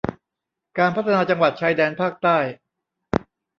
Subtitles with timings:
[0.77, 2.37] การพัฒนาจังหวัดชายแดนภาคใต้